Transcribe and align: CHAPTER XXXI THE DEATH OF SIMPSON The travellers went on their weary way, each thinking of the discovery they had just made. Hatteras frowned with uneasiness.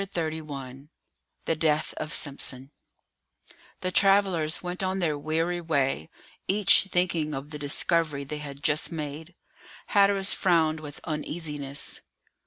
CHAPTER 0.03 0.31
XXXI 0.31 0.87
THE 1.45 1.55
DEATH 1.55 1.93
OF 1.97 2.11
SIMPSON 2.11 2.71
The 3.81 3.91
travellers 3.91 4.63
went 4.63 4.81
on 4.81 4.97
their 4.97 5.15
weary 5.15 5.61
way, 5.61 6.09
each 6.47 6.85
thinking 6.85 7.35
of 7.35 7.51
the 7.51 7.59
discovery 7.59 8.23
they 8.23 8.39
had 8.39 8.63
just 8.63 8.91
made. 8.91 9.35
Hatteras 9.89 10.33
frowned 10.33 10.79
with 10.79 11.01
uneasiness. 11.03 12.01